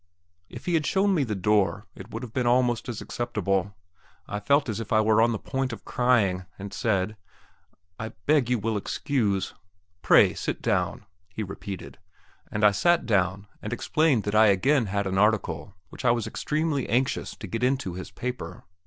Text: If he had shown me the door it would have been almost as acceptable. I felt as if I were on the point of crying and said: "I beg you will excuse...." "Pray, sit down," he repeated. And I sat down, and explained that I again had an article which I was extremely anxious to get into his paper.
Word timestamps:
If 0.49 0.65
he 0.65 0.73
had 0.73 0.87
shown 0.87 1.13
me 1.13 1.23
the 1.23 1.35
door 1.35 1.85
it 1.93 2.09
would 2.09 2.23
have 2.23 2.33
been 2.33 2.47
almost 2.47 2.89
as 2.89 3.01
acceptable. 3.01 3.75
I 4.27 4.39
felt 4.39 4.67
as 4.67 4.79
if 4.79 4.91
I 4.91 4.99
were 4.99 5.21
on 5.21 5.31
the 5.31 5.37
point 5.37 5.71
of 5.71 5.85
crying 5.85 6.47
and 6.57 6.73
said: 6.73 7.17
"I 7.99 8.13
beg 8.25 8.49
you 8.49 8.57
will 8.57 8.77
excuse...." 8.77 9.53
"Pray, 10.01 10.33
sit 10.33 10.59
down," 10.59 11.05
he 11.29 11.43
repeated. 11.43 11.99
And 12.51 12.63
I 12.63 12.71
sat 12.71 13.05
down, 13.05 13.45
and 13.61 13.71
explained 13.71 14.23
that 14.23 14.33
I 14.33 14.47
again 14.47 14.87
had 14.87 15.05
an 15.05 15.19
article 15.19 15.75
which 15.89 16.03
I 16.03 16.09
was 16.09 16.25
extremely 16.25 16.89
anxious 16.89 17.35
to 17.35 17.45
get 17.45 17.63
into 17.63 17.93
his 17.93 18.09
paper. 18.09 18.63